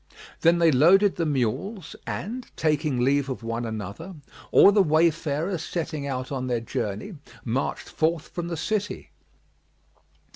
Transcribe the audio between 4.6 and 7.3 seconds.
the wayfarers setting out on their journey,